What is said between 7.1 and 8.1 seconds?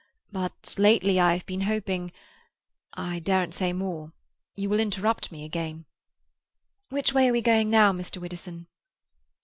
way are we going now,